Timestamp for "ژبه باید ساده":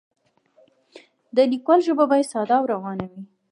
1.87-2.55